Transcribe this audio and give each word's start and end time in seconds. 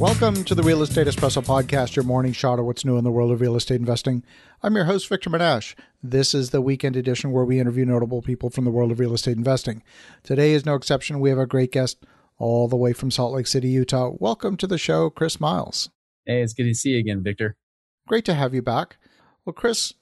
Welcome 0.00 0.44
to 0.44 0.54
the 0.54 0.62
Real 0.62 0.80
Estate 0.80 1.08
Espresso 1.08 1.44
Podcast, 1.44 1.94
your 1.94 2.06
morning 2.06 2.32
shot 2.32 2.58
of 2.58 2.64
what's 2.64 2.86
new 2.86 2.96
in 2.96 3.04
the 3.04 3.10
world 3.10 3.32
of 3.32 3.42
real 3.42 3.54
estate 3.54 3.80
investing. 3.80 4.24
I'm 4.62 4.74
your 4.74 4.86
host, 4.86 5.06
Victor 5.06 5.28
Menasce. 5.28 5.74
This 6.02 6.32
is 6.32 6.48
the 6.48 6.62
weekend 6.62 6.96
edition 6.96 7.32
where 7.32 7.44
we 7.44 7.60
interview 7.60 7.84
notable 7.84 8.22
people 8.22 8.48
from 8.48 8.64
the 8.64 8.70
world 8.70 8.92
of 8.92 8.98
real 8.98 9.12
estate 9.12 9.36
investing. 9.36 9.82
Today 10.22 10.52
is 10.52 10.64
no 10.64 10.74
exception. 10.74 11.20
We 11.20 11.28
have 11.28 11.38
a 11.38 11.44
great 11.44 11.70
guest 11.70 11.98
all 12.38 12.66
the 12.66 12.78
way 12.78 12.94
from 12.94 13.10
Salt 13.10 13.34
Lake 13.34 13.46
City, 13.46 13.68
Utah. 13.68 14.12
Welcome 14.18 14.56
to 14.56 14.66
the 14.66 14.78
show, 14.78 15.10
Chris 15.10 15.38
Miles. 15.38 15.90
Hey, 16.24 16.40
it's 16.40 16.54
good 16.54 16.64
to 16.64 16.74
see 16.74 16.92
you 16.92 16.98
again, 16.98 17.22
Victor. 17.22 17.58
Great 18.08 18.24
to 18.24 18.32
have 18.32 18.54
you 18.54 18.62
back. 18.62 18.96
Well, 19.44 19.52
Chris, 19.52 19.92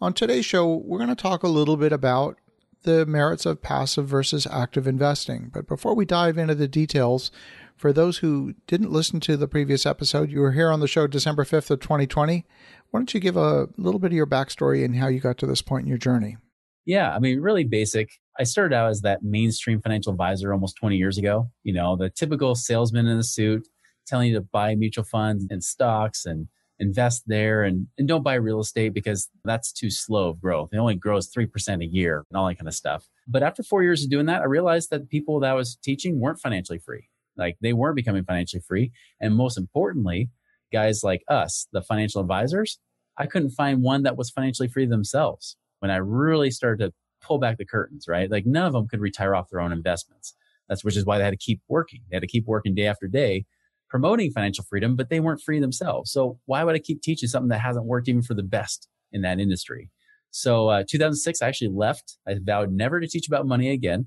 on 0.00 0.12
today's 0.12 0.46
show, 0.46 0.72
we're 0.72 0.98
going 0.98 1.08
to 1.08 1.16
talk 1.16 1.42
a 1.42 1.48
little 1.48 1.76
bit 1.76 1.90
about 1.92 2.36
the 2.84 3.04
merits 3.06 3.44
of 3.44 3.60
passive 3.60 4.06
versus 4.06 4.46
active 4.46 4.86
investing. 4.86 5.50
But 5.52 5.66
before 5.66 5.96
we 5.96 6.04
dive 6.04 6.38
into 6.38 6.54
the 6.54 6.68
details, 6.68 7.32
for 7.78 7.92
those 7.92 8.18
who 8.18 8.54
didn't 8.66 8.90
listen 8.90 9.20
to 9.20 9.36
the 9.36 9.48
previous 9.48 9.86
episode, 9.86 10.30
you 10.30 10.40
were 10.40 10.52
here 10.52 10.70
on 10.70 10.80
the 10.80 10.88
show 10.88 11.06
December 11.06 11.44
5th 11.44 11.70
of 11.70 11.80
2020. 11.80 12.44
Why 12.90 13.00
don't 13.00 13.14
you 13.14 13.20
give 13.20 13.36
a 13.36 13.68
little 13.76 14.00
bit 14.00 14.08
of 14.08 14.16
your 14.16 14.26
backstory 14.26 14.84
and 14.84 14.96
how 14.96 15.06
you 15.06 15.20
got 15.20 15.38
to 15.38 15.46
this 15.46 15.62
point 15.62 15.84
in 15.84 15.88
your 15.88 15.98
journey? 15.98 16.36
Yeah, 16.84 17.14
I 17.14 17.18
mean, 17.18 17.40
really 17.40 17.64
basic. 17.64 18.10
I 18.38 18.44
started 18.44 18.74
out 18.74 18.90
as 18.90 19.02
that 19.02 19.22
mainstream 19.22 19.80
financial 19.80 20.10
advisor 20.12 20.52
almost 20.52 20.76
20 20.76 20.96
years 20.96 21.18
ago. 21.18 21.50
You 21.62 21.74
know, 21.74 21.96
the 21.96 22.10
typical 22.10 22.54
salesman 22.54 23.06
in 23.06 23.18
a 23.18 23.22
suit 23.22 23.68
telling 24.06 24.28
you 24.28 24.34
to 24.34 24.40
buy 24.40 24.74
mutual 24.74 25.04
funds 25.04 25.46
and 25.50 25.62
stocks 25.62 26.24
and 26.24 26.48
invest 26.80 27.24
there 27.26 27.64
and, 27.64 27.88
and 27.98 28.08
don't 28.08 28.22
buy 28.22 28.34
real 28.34 28.60
estate 28.60 28.94
because 28.94 29.28
that's 29.44 29.72
too 29.72 29.90
slow 29.90 30.30
of 30.30 30.40
growth. 30.40 30.70
It 30.72 30.78
only 30.78 30.94
grows 30.94 31.30
3% 31.30 31.82
a 31.82 31.86
year 31.86 32.24
and 32.30 32.36
all 32.38 32.48
that 32.48 32.56
kind 32.56 32.68
of 32.68 32.74
stuff. 32.74 33.06
But 33.26 33.42
after 33.42 33.62
four 33.62 33.82
years 33.82 34.02
of 34.02 34.10
doing 34.10 34.26
that, 34.26 34.42
I 34.42 34.46
realized 34.46 34.90
that 34.90 35.00
the 35.02 35.06
people 35.06 35.40
that 35.40 35.50
I 35.50 35.54
was 35.54 35.76
teaching 35.76 36.20
weren't 36.20 36.40
financially 36.40 36.78
free. 36.78 37.08
Like 37.38 37.56
they 37.60 37.72
weren't 37.72 37.96
becoming 37.96 38.24
financially 38.24 38.62
free. 38.66 38.92
And 39.20 39.34
most 39.34 39.56
importantly, 39.56 40.30
guys 40.72 41.02
like 41.02 41.22
us, 41.28 41.68
the 41.72 41.82
financial 41.82 42.20
advisors, 42.20 42.78
I 43.16 43.26
couldn't 43.26 43.50
find 43.50 43.82
one 43.82 44.02
that 44.02 44.16
was 44.16 44.30
financially 44.30 44.68
free 44.68 44.86
themselves. 44.86 45.56
When 45.78 45.90
I 45.90 45.96
really 45.96 46.50
started 46.50 46.84
to 46.84 46.92
pull 47.24 47.38
back 47.38 47.58
the 47.58 47.64
curtains, 47.64 48.06
right? 48.08 48.30
Like 48.30 48.46
none 48.46 48.66
of 48.66 48.72
them 48.72 48.88
could 48.88 49.00
retire 49.00 49.34
off 49.34 49.48
their 49.50 49.60
own 49.60 49.72
investments. 49.72 50.34
That's 50.68 50.84
which 50.84 50.96
is 50.96 51.06
why 51.06 51.18
they 51.18 51.24
had 51.24 51.30
to 51.30 51.36
keep 51.36 51.62
working. 51.68 52.00
They 52.10 52.16
had 52.16 52.22
to 52.22 52.28
keep 52.28 52.46
working 52.46 52.74
day 52.74 52.86
after 52.86 53.06
day 53.06 53.46
promoting 53.88 54.30
financial 54.30 54.64
freedom, 54.64 54.96
but 54.96 55.08
they 55.08 55.20
weren't 55.20 55.40
free 55.40 55.60
themselves. 55.60 56.12
So 56.12 56.38
why 56.46 56.64
would 56.64 56.74
I 56.74 56.78
keep 56.78 57.02
teaching 57.02 57.28
something 57.28 57.48
that 57.48 57.60
hasn't 57.60 57.86
worked 57.86 58.08
even 58.08 58.22
for 58.22 58.34
the 58.34 58.42
best 58.42 58.88
in 59.12 59.22
that 59.22 59.40
industry? 59.40 59.90
So 60.30 60.68
uh, 60.68 60.84
2006, 60.88 61.40
I 61.40 61.48
actually 61.48 61.70
left. 61.74 62.18
I 62.26 62.36
vowed 62.40 62.70
never 62.70 63.00
to 63.00 63.08
teach 63.08 63.26
about 63.26 63.46
money 63.46 63.70
again. 63.70 64.06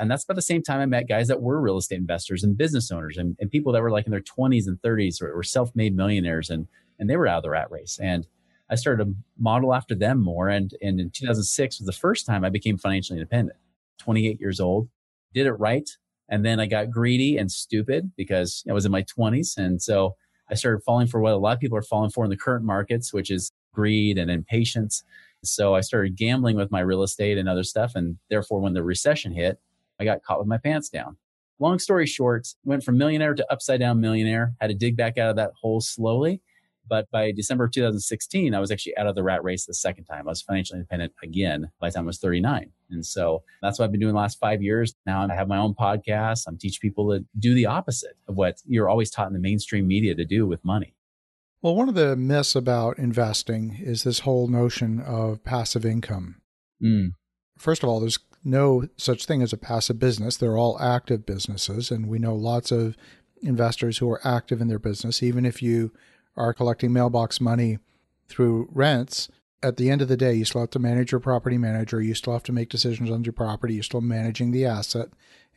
And 0.00 0.10
that's 0.10 0.24
about 0.24 0.36
the 0.36 0.42
same 0.42 0.62
time 0.62 0.80
I 0.80 0.86
met 0.86 1.08
guys 1.08 1.28
that 1.28 1.42
were 1.42 1.60
real 1.60 1.76
estate 1.76 1.98
investors 1.98 2.42
and 2.42 2.56
business 2.56 2.90
owners 2.90 3.18
and, 3.18 3.36
and 3.38 3.50
people 3.50 3.72
that 3.72 3.82
were 3.82 3.90
like 3.90 4.06
in 4.06 4.10
their 4.10 4.20
20s 4.20 4.66
and 4.66 4.80
30s 4.80 5.20
or 5.20 5.34
were 5.36 5.42
self 5.42 5.70
made 5.74 5.94
millionaires 5.94 6.48
and, 6.50 6.66
and 6.98 7.08
they 7.08 7.16
were 7.16 7.28
out 7.28 7.38
of 7.38 7.42
the 7.42 7.50
rat 7.50 7.70
race. 7.70 7.98
And 8.02 8.26
I 8.70 8.76
started 8.76 9.04
to 9.04 9.14
model 9.38 9.74
after 9.74 9.94
them 9.94 10.22
more. 10.22 10.48
And, 10.48 10.72
and 10.80 11.00
in 11.00 11.10
2006 11.10 11.80
was 11.80 11.86
the 11.86 11.92
first 11.92 12.24
time 12.24 12.44
I 12.44 12.48
became 12.48 12.78
financially 12.78 13.18
independent. 13.18 13.58
28 13.98 14.40
years 14.40 14.60
old, 14.60 14.88
did 15.34 15.46
it 15.46 15.52
right. 15.52 15.88
And 16.28 16.44
then 16.44 16.60
I 16.60 16.66
got 16.66 16.90
greedy 16.90 17.36
and 17.36 17.50
stupid 17.50 18.12
because 18.16 18.64
I 18.68 18.72
was 18.72 18.86
in 18.86 18.92
my 18.92 19.02
20s. 19.02 19.56
And 19.56 19.82
so 19.82 20.14
I 20.50 20.54
started 20.54 20.82
falling 20.82 21.08
for 21.08 21.20
what 21.20 21.32
a 21.32 21.36
lot 21.36 21.54
of 21.54 21.60
people 21.60 21.76
are 21.76 21.82
falling 21.82 22.10
for 22.10 22.24
in 22.24 22.30
the 22.30 22.36
current 22.36 22.64
markets, 22.64 23.12
which 23.12 23.30
is 23.30 23.50
greed 23.74 24.16
and 24.16 24.30
impatience. 24.30 25.02
So 25.42 25.74
I 25.74 25.80
started 25.80 26.16
gambling 26.16 26.56
with 26.56 26.70
my 26.70 26.80
real 26.80 27.02
estate 27.02 27.38
and 27.38 27.48
other 27.48 27.64
stuff. 27.64 27.92
And 27.94 28.18
therefore, 28.30 28.60
when 28.60 28.74
the 28.74 28.82
recession 28.82 29.32
hit, 29.32 29.58
I 30.00 30.04
got 30.04 30.22
caught 30.22 30.38
with 30.38 30.48
my 30.48 30.58
pants 30.58 30.88
down. 30.88 31.16
Long 31.58 31.78
story 31.78 32.06
short, 32.06 32.48
went 32.64 32.82
from 32.82 32.96
millionaire 32.96 33.34
to 33.34 33.52
upside 33.52 33.80
down 33.80 34.00
millionaire, 34.00 34.54
had 34.60 34.68
to 34.68 34.74
dig 34.74 34.96
back 34.96 35.18
out 35.18 35.30
of 35.30 35.36
that 35.36 35.52
hole 35.60 35.80
slowly. 35.80 36.40
But 36.88 37.08
by 37.12 37.30
December 37.30 37.64
of 37.64 37.70
2016, 37.70 38.52
I 38.52 38.58
was 38.58 38.72
actually 38.72 38.96
out 38.96 39.06
of 39.06 39.14
the 39.14 39.22
rat 39.22 39.44
race 39.44 39.64
the 39.64 39.74
second 39.74 40.06
time. 40.06 40.26
I 40.26 40.30
was 40.30 40.42
financially 40.42 40.78
independent 40.78 41.12
again 41.22 41.70
by 41.80 41.88
the 41.88 41.94
time 41.94 42.04
I 42.04 42.06
was 42.06 42.18
39. 42.18 42.72
And 42.90 43.06
so 43.06 43.44
that's 43.62 43.78
what 43.78 43.84
I've 43.84 43.92
been 43.92 44.00
doing 44.00 44.14
the 44.14 44.18
last 44.18 44.40
five 44.40 44.60
years. 44.60 44.94
Now 45.06 45.24
I 45.30 45.34
have 45.34 45.46
my 45.46 45.58
own 45.58 45.74
podcast. 45.74 46.44
I'm 46.48 46.58
teaching 46.58 46.80
people 46.80 47.10
to 47.10 47.24
do 47.38 47.54
the 47.54 47.66
opposite 47.66 48.16
of 48.26 48.34
what 48.34 48.56
you're 48.64 48.88
always 48.88 49.10
taught 49.10 49.28
in 49.28 49.34
the 49.34 49.38
mainstream 49.38 49.86
media 49.86 50.16
to 50.16 50.24
do 50.24 50.46
with 50.48 50.64
money. 50.64 50.96
Well, 51.62 51.76
one 51.76 51.90
of 51.90 51.94
the 51.94 52.16
myths 52.16 52.56
about 52.56 52.98
investing 52.98 53.76
is 53.78 54.02
this 54.02 54.20
whole 54.20 54.48
notion 54.48 54.98
of 54.98 55.44
passive 55.44 55.84
income. 55.84 56.40
Mm. 56.82 57.12
First 57.58 57.82
of 57.82 57.88
all, 57.88 58.00
there's 58.00 58.18
no 58.42 58.88
such 58.96 59.26
thing 59.26 59.42
as 59.42 59.52
a 59.52 59.58
passive 59.58 59.98
business. 59.98 60.36
They're 60.36 60.56
all 60.56 60.80
active 60.80 61.26
businesses. 61.26 61.90
And 61.90 62.08
we 62.08 62.18
know 62.18 62.34
lots 62.34 62.70
of 62.72 62.96
investors 63.42 63.98
who 63.98 64.10
are 64.10 64.26
active 64.26 64.60
in 64.60 64.68
their 64.68 64.78
business. 64.78 65.22
Even 65.22 65.44
if 65.44 65.62
you 65.62 65.92
are 66.36 66.54
collecting 66.54 66.92
mailbox 66.92 67.40
money 67.40 67.78
through 68.28 68.68
rents, 68.72 69.28
at 69.62 69.76
the 69.76 69.90
end 69.90 70.00
of 70.00 70.08
the 70.08 70.16
day, 70.16 70.32
you 70.32 70.44
still 70.44 70.62
have 70.62 70.70
to 70.70 70.78
manage 70.78 71.12
your 71.12 71.20
property 71.20 71.58
manager. 71.58 72.00
You 72.00 72.14
still 72.14 72.32
have 72.32 72.42
to 72.44 72.52
make 72.52 72.70
decisions 72.70 73.10
on 73.10 73.24
your 73.24 73.32
property. 73.32 73.74
You're 73.74 73.82
still 73.82 74.00
managing 74.00 74.52
the 74.52 74.64
asset 74.64 75.08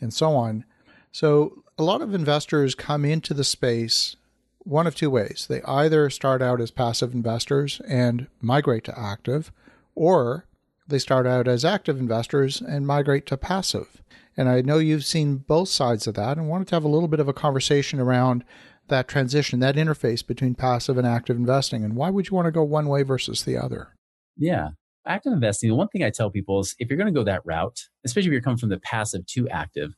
and 0.02 0.14
so 0.14 0.36
on. 0.36 0.66
So, 1.12 1.64
a 1.78 1.84
lot 1.84 2.02
of 2.02 2.14
investors 2.14 2.76
come 2.76 3.06
into 3.06 3.34
the 3.34 3.44
space 3.44 4.16
one 4.60 4.88
of 4.88 4.96
two 4.96 5.10
ways. 5.10 5.46
They 5.50 5.62
either 5.64 6.10
start 6.10 6.42
out 6.42 6.62
as 6.62 6.72
passive 6.72 7.14
investors 7.14 7.82
and 7.88 8.28
migrate 8.42 8.84
to 8.86 9.00
active, 9.00 9.52
or 9.96 10.46
they 10.88 11.00
start 11.00 11.26
out 11.26 11.48
as 11.48 11.66
active 11.66 12.00
investors 12.00 12.62
and 12.62 12.88
migrate 12.88 13.26
to 13.28 13.38
passive. 13.38 14.02
And 14.36 14.50
I 14.50 14.62
know 14.62 14.78
you've 14.80 15.06
seen 15.06 15.38
both 15.38 15.70
sides 15.70 16.08
of 16.08 16.16
that 16.16 16.38
and 16.38 16.50
wanted 16.50 16.68
to 16.70 16.76
have 16.76 16.84
a 16.84 16.90
little 16.90 17.08
bit 17.08 17.20
of 17.20 17.28
a 17.28 17.34
conversation 17.34 18.00
around 18.00 18.44
that 18.88 19.08
transition, 19.08 19.60
that 19.60 19.76
interface 19.76 20.26
between 20.26 20.56
passive 20.56 20.98
and 20.98 21.08
active 21.08 21.38
investing. 21.38 21.84
And 21.84 21.96
why 21.96 22.10
would 22.10 22.30
you 22.30 22.36
want 22.36 22.48
to 22.48 22.52
go 22.52 22.64
one 22.64 22.88
way 22.88 23.04
versus 23.04 23.44
the 23.44 23.58
other? 23.58 23.90
Yeah. 24.36 24.70
Active 25.06 25.34
investing, 25.34 25.70
the 25.70 25.76
one 25.76 25.90
thing 25.90 26.04
I 26.04 26.10
tell 26.10 26.30
people 26.30 26.62
is 26.62 26.76
if 26.80 26.90
you're 26.90 26.98
going 26.98 27.14
to 27.14 27.18
go 27.18 27.26
that 27.26 27.46
route, 27.46 27.80
especially 28.06 28.30
if 28.30 28.34
you're 28.34 28.42
coming 28.42 28.58
from 28.58 28.70
the 28.70 28.80
passive 28.80 29.26
to 29.28 29.50
active, 29.50 29.94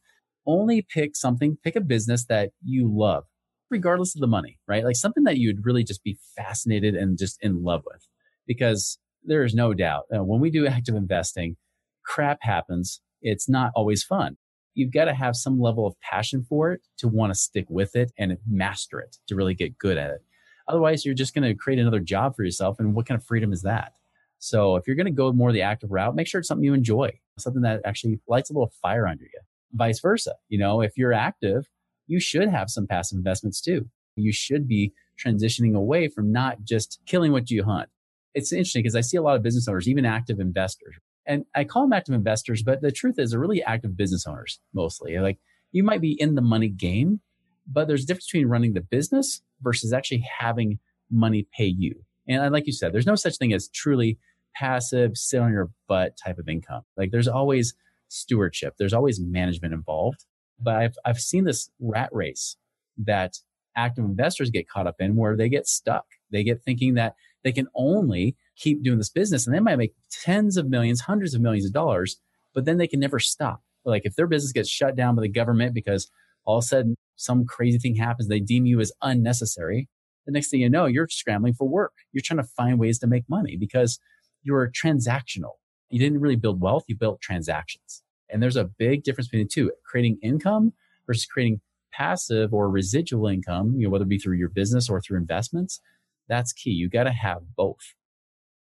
only 0.48 0.82
pick 0.82 1.16
something, 1.16 1.58
pick 1.64 1.76
a 1.76 1.82
business 1.82 2.26
that 2.26 2.52
you 2.64 2.92
love, 2.92 3.24
regardless 3.70 4.16
of 4.16 4.22
the 4.22 4.28
money, 4.28 4.60
right? 4.68 4.84
Like 4.84 4.96
something 4.96 5.24
that 5.24 5.38
you'd 5.38 5.66
really 5.66 5.84
just 5.84 6.04
be 6.04 6.18
fascinated 6.36 6.96
and 6.96 7.18
just 7.18 7.38
in 7.42 7.64
love 7.64 7.84
with. 7.86 8.02
Because 8.48 8.98
there 9.28 9.44
is 9.44 9.54
no 9.54 9.74
doubt 9.74 10.06
uh, 10.16 10.24
when 10.24 10.40
we 10.40 10.50
do 10.50 10.68
active 10.68 10.96
investing, 10.96 11.58
crap 12.04 12.40
happens. 12.42 13.02
It's 13.22 13.50
not 13.50 13.72
always 13.76 14.04
fun. 14.04 14.38
You've 14.74 14.94
got 14.94 15.06
to 15.06 15.14
have 15.14 15.36
some 15.36 15.60
level 15.60 15.88
of 15.88 16.00
passion 16.02 16.46
for 16.48 16.74
it 16.74 16.82
to 16.98 17.08
want 17.08 17.34
to 17.34 17.40
stick 17.40 17.66
with 17.70 17.96
it 17.96 18.12
and 18.18 18.38
master 18.48 19.00
it 19.00 19.18
to 19.28 19.36
really 19.36 19.56
get 19.56 19.78
good 19.78 19.98
at 19.98 20.12
it. 20.12 20.22
Otherwise, 20.68 21.06
you're 21.06 21.16
just 21.16 21.34
going 21.34 21.48
to 21.48 21.56
create 21.56 21.80
another 21.80 22.00
job 22.00 22.36
for 22.36 22.44
yourself. 22.44 22.80
And 22.80 22.94
what 22.94 23.06
kind 23.06 23.20
of 23.20 23.26
freedom 23.26 23.54
is 23.54 23.62
that? 23.62 23.94
So 24.40 24.76
if 24.76 24.86
you're 24.86 24.96
going 24.96 25.06
to 25.06 25.12
go 25.12 25.32
more 25.32 25.52
the 25.52 25.62
active 25.62 25.92
route, 25.92 26.16
make 26.16 26.28
sure 26.28 26.40
it's 26.40 26.48
something 26.48 26.66
you 26.66 26.74
enjoy, 26.74 27.20
something 27.38 27.62
that 27.62 27.82
actually 27.86 28.20
lights 28.28 28.50
a 28.50 28.54
little 28.54 28.74
fire 28.82 29.08
under 29.08 29.24
you. 29.24 29.40
Vice 29.74 30.00
versa. 30.00 30.34
You 30.50 30.60
know, 30.60 30.82
if 30.82 30.98
you're 30.98 31.14
active, 31.14 31.68
you 32.08 32.20
should 32.20 32.50
have 32.50 32.70
some 32.70 32.86
passive 32.86 33.18
investments 33.18 33.62
too. 33.62 33.90
You 34.16 34.34
should 34.34 34.68
be 34.68 34.94
transitioning 35.24 35.76
away 35.76 36.10
from 36.10 36.32
not 36.32 36.64
just 36.64 37.00
killing 37.06 37.32
what 37.32 37.50
you 37.50 37.64
hunt 37.64 37.90
it's 38.36 38.52
interesting 38.52 38.84
because 38.84 38.96
I 38.96 39.02
see 39.02 39.18
a 39.18 39.22
lot 39.22 39.36
of 39.36 39.42
business 39.42 39.68
owners, 39.68 39.88
even 39.88 40.06
active 40.06 40.40
investors. 40.40 40.96
And 41.26 41.46
I 41.56 41.64
call 41.64 41.84
them 41.84 41.94
active 41.94 42.14
investors, 42.14 42.62
but 42.62 42.82
the 42.82 42.92
truth 42.92 43.18
is 43.18 43.32
they're 43.32 43.40
really 43.40 43.64
active 43.64 43.98
business 43.98 44.28
owners 44.28 44.60
mostly. 44.74 45.18
Like 45.18 45.40
you 45.72 45.84
might 45.84 46.02
be 46.02 46.20
in 46.22 46.36
the 46.36 46.42
money 46.42 46.68
game, 46.68 47.22
but 47.66 47.88
there's 47.88 48.04
a 48.04 48.06
difference 48.06 48.28
between 48.28 48.48
running 48.48 48.74
the 48.74 48.82
business 48.82 49.42
versus 49.62 49.92
actually 49.92 50.24
having 50.40 50.78
money 51.10 51.48
pay 51.58 51.66
you. 51.66 52.04
And 52.28 52.44
uh, 52.44 52.50
like 52.52 52.68
you 52.68 52.74
said, 52.74 52.94
there's 52.94 53.08
no 53.08 53.16
such 53.16 53.38
thing 53.38 53.54
as 53.54 53.70
truly 53.70 54.20
passive, 54.56 55.18
sit 55.18 55.40
on 55.40 55.52
your 55.52 55.72
butt 55.88 56.18
type 56.24 56.38
of 56.38 56.48
income. 56.48 56.84
Like 56.98 57.12
there's 57.12 57.28
always 57.28 57.74
stewardship, 58.10 58.76
there's 58.78 58.94
always 58.94 59.20
management 59.20 59.74
involved. 59.74 60.26
But 60.60 60.76
I've, 60.76 60.96
I've 61.06 61.20
seen 61.20 61.46
this 61.46 61.70
rat 61.80 62.10
race 62.12 62.58
that 62.98 63.40
active 63.76 64.06
investors 64.06 64.50
get 64.50 64.70
caught 64.70 64.88
up 64.88 64.96
in 65.00 65.16
where 65.16 65.36
they 65.36 65.50
get 65.50 65.68
stuck. 65.68 66.06
They 66.32 66.44
get 66.44 66.64
thinking 66.64 66.94
that 66.94 67.16
they 67.46 67.54
can 67.54 67.68
only 67.76 68.36
keep 68.58 68.84
doing 68.84 68.98
this 68.98 69.10
business 69.10 69.46
and 69.46 69.56
they 69.56 69.60
might 69.60 69.78
make 69.78 69.94
tens 70.10 70.58
of 70.58 70.68
millions, 70.68 71.02
hundreds 71.02 71.36
of 71.36 71.42
millions 71.42 71.66
of 71.66 71.72
dollars, 71.72 72.18
but 72.56 72.66
then 72.66 72.78
they 72.78 72.88
can 72.88 73.00
never 73.00 73.20
stop. 73.20 73.62
Like 73.86 74.02
if 74.04 74.16
their 74.16 74.26
business 74.26 74.52
gets 74.52 74.68
shut 74.68 74.96
down 74.96 75.16
by 75.16 75.22
the 75.22 75.30
government 75.30 75.76
because 75.76 76.10
all 76.44 76.58
of 76.58 76.64
a 76.64 76.68
sudden 76.68 76.96
some 77.18 77.46
crazy 77.46 77.78
thing 77.78 77.96
happens, 77.96 78.28
they 78.28 78.40
deem 78.40 78.66
you 78.66 78.80
as 78.80 78.92
unnecessary. 79.04 79.88
The 80.26 80.32
next 80.32 80.50
thing 80.50 80.60
you 80.60 80.70
know, 80.70 80.88
you're 80.88 81.08
scrambling 81.08 81.54
for 81.54 81.68
work. 81.68 81.94
You're 82.12 82.24
trying 82.26 82.40
to 82.40 82.50
find 82.58 82.80
ways 82.80 82.98
to 83.00 83.08
make 83.08 83.30
money 83.30 83.56
because 83.56 84.00
you're 84.42 84.72
transactional. 84.72 85.54
You 85.92 86.00
didn't 86.00 86.20
really 86.20 86.36
build 86.36 86.62
wealth, 86.62 86.86
you 86.88 86.96
built 86.96 87.22
transactions. 87.22 88.02
And 88.28 88.42
there's 88.42 88.56
a 88.56 88.66
big 88.66 89.04
difference 89.04 89.28
between 89.28 89.46
the 89.46 89.50
two 89.50 89.72
creating 89.86 90.18
income 90.24 90.74
versus 91.06 91.28
creating 91.28 91.62
passive 91.94 92.54
or 92.56 92.70
residual 92.70 93.28
income, 93.28 93.76
you 93.78 93.86
know, 93.86 93.92
whether 93.92 94.04
it 94.04 94.10
be 94.10 94.18
through 94.18 94.38
your 94.38 94.50
business 94.50 94.90
or 94.90 95.00
through 95.00 95.18
investments. 95.18 95.80
That's 96.28 96.54
key. 96.54 96.72
You 96.72 96.90
got 96.90 97.04
to 97.04 97.12
have 97.12 97.56
both. 97.56 97.94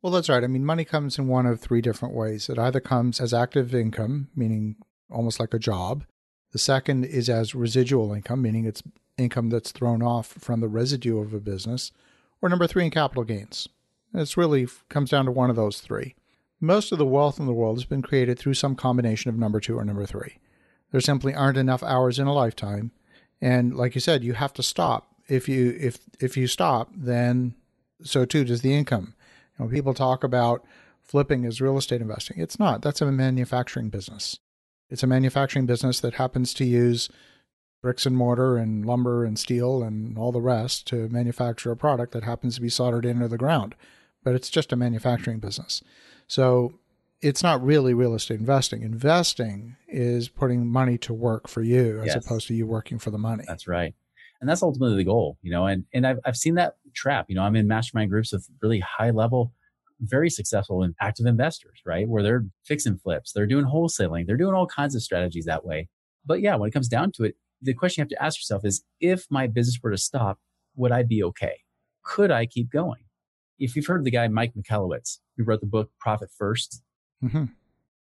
Well, 0.03 0.13
that's 0.13 0.29
right. 0.29 0.43
I 0.43 0.49
mean, 0.49 0.65
money 0.65 0.85
comes 0.85 1.19
in 1.19 1.29
one 1.29 1.47
of 1.47 1.61
three 1.61 1.81
different 1.81 2.15
ways. 2.15 2.49
It 2.49 2.59
either 2.59 2.81
comes 2.81 3.21
as 3.21 3.33
active 3.33 3.75
income, 3.75 4.29
meaning 4.35 4.77
almost 5.11 5.39
like 5.39 5.55
a 5.55 5.59
job. 5.59 6.05
The 6.53 6.59
second 6.59 7.05
is 7.05 7.29
as 7.29 7.55
residual 7.55 8.13
income, 8.13 8.43
meaning 8.43 8.65
it's 8.65 8.83
income 9.17 9.51
that's 9.51 9.71
thrown 9.71 10.03
off 10.03 10.27
from 10.27 10.61
the 10.61 10.69
residue 10.69 11.19
of 11.19 11.33
a 11.33 11.41
business. 11.41 11.93
Or 12.41 12.49
number 12.49 12.67
three, 12.67 12.85
in 12.85 12.91
capital 12.91 13.25
gains. 13.25 13.69
It's 14.13 14.37
really 14.37 14.67
comes 14.89 15.11
down 15.11 15.27
to 15.27 15.31
one 15.31 15.51
of 15.51 15.57
those 15.57 15.81
three. 15.81 16.15
Most 16.61 16.93
of 16.93 16.99
the 16.99 17.07
wealth 17.07 17.41
in 17.41 17.47
the 17.47 17.53
world 17.53 17.77
has 17.79 17.85
been 17.85 18.03
created 18.03 18.39
through 18.39 18.55
some 18.55 18.75
combination 18.75 19.29
of 19.29 19.39
number 19.39 19.61
two 19.61 19.79
or 19.79 19.85
number 19.85 20.07
three. 20.07 20.39
There 20.91 21.01
simply 21.01 21.35
aren't 21.35 21.57
enough 21.57 21.83
hours 21.83 22.19
in 22.19 22.27
a 22.27 22.35
lifetime. 22.35 22.91
And 23.41 23.75
like 23.75 23.95
you 23.95 24.01
said, 24.01 24.23
you 24.23 24.35
have 24.35 24.53
to 24.55 24.63
stop. 24.63 25.12
If 25.33 25.49
you 25.49 25.77
if 25.81 25.99
if 26.21 26.37
you 26.37 26.47
stop, 26.47 26.91
then 26.95 27.55
so 28.03 28.25
too 28.25 28.45
does 28.45 28.61
the 28.61 28.75
income. 28.75 29.15
You 29.59 29.65
know, 29.65 29.71
people 29.71 29.95
talk 29.95 30.25
about 30.25 30.65
flipping 31.03 31.45
as 31.45 31.61
real 31.61 31.79
estate 31.79 32.01
investing. 32.01 32.39
It's 32.39 32.59
not. 32.59 32.83
That's 32.83 33.01
a 33.01 33.11
manufacturing 33.11 33.89
business. 33.89 34.39
It's 34.91 35.03
a 35.03 35.07
manufacturing 35.07 35.67
business 35.67 36.01
that 36.01 36.15
happens 36.15 36.53
to 36.55 36.65
use 36.65 37.09
bricks 37.81 38.07
and 38.07 38.17
mortar 38.17 38.57
and 38.57 38.85
lumber 38.85 39.25
and 39.25 39.39
steel 39.39 39.83
and 39.83 40.17
all 40.17 40.33
the 40.33 40.41
rest 40.41 40.87
to 40.89 41.09
manufacture 41.09 41.73
a 41.73 41.77
product 41.77 42.13
that 42.13 42.25
happens 42.25 42.55
to 42.55 42.61
be 42.61 42.69
soldered 42.69 43.05
into 43.05 43.27
the 43.27 43.39
ground. 43.39 43.75
But 44.23 44.35
it's 44.35 44.51
just 44.51 44.73
a 44.73 44.77
manufacturing 44.77 45.41
business. 45.41 45.83
So 46.29 46.75
it's 47.21 47.43
not 47.43 47.65
really 47.65 47.95
real 47.95 48.15
estate 48.15 48.39
investing. 48.39 48.83
Investing 48.83 49.77
is 49.89 50.29
putting 50.29 50.67
money 50.67 50.99
to 50.99 51.13
work 51.13 51.49
for 51.49 51.63
you 51.63 52.01
as 52.01 52.09
yes. 52.09 52.25
opposed 52.25 52.49
to 52.49 52.55
you 52.55 52.67
working 52.67 52.99
for 52.99 53.11
the 53.11 53.19
money. 53.19 53.45
That's 53.47 53.67
right. 53.67 53.95
And 54.43 54.49
that's 54.51 54.63
ultimately 54.63 54.97
the 54.97 55.05
goal, 55.05 55.39
you 55.41 55.53
know, 55.53 55.67
and, 55.67 55.85
and 55.95 56.05
I've, 56.05 56.19
I've 56.25 56.37
seen 56.37 56.57
that 56.57 56.75
trap, 56.97 57.27
you 57.29 57.37
know, 57.37 57.43
I'm 57.43 57.55
in 57.55 57.69
mastermind 57.69 58.11
groups 58.11 58.33
with 58.33 58.49
really 58.61 58.81
high 58.81 59.11
level, 59.11 59.53
very 60.01 60.29
successful 60.31 60.83
and 60.83 60.97
active 61.01 61.27
investors, 61.27 61.81
right? 61.87 62.09
Where 62.09 62.25
they're 62.25 62.45
fixing 62.65 62.99
flips, 62.99 63.33
they're 63.33 63.47
doing 63.47 63.67
wholesaling, 63.67 64.27
they're 64.27 64.37
doing 64.37 64.53
all 64.53 64.67
kinds 64.67 64.97
of 64.97 65.03
strategies 65.03 65.45
that 65.45 65.65
way. 65.65 65.89
But 66.27 66.41
yeah, 66.41 66.57
when 66.57 66.69
it 66.69 66.73
comes 66.73 66.89
down 66.89 67.13
to 67.13 67.23
it, 67.23 67.37
the 67.61 67.73
question 67.73 68.01
you 68.01 68.03
have 68.03 68.19
to 68.19 68.25
ask 68.25 68.41
yourself 68.41 68.65
is 68.65 68.83
if 68.99 69.27
my 69.31 69.47
business 69.47 69.79
were 69.81 69.93
to 69.93 69.97
stop, 69.97 70.41
would 70.75 70.91
I 70.91 71.05
be 71.05 71.23
okay? 71.23 71.61
Could 72.03 72.33
I 72.33 72.47
keep 72.47 72.69
going? 72.69 73.05
If 73.61 73.77
you've 73.77 73.87
heard 73.87 74.01
of 74.01 74.05
the 74.05 74.11
guy 74.11 74.27
Mike 74.27 74.55
Michalowicz, 74.59 75.19
who 75.37 75.45
wrote 75.45 75.61
the 75.61 75.69
book 75.69 75.91
Profit 76.01 76.31
1st 76.41 76.81
mm-hmm. 77.23 77.45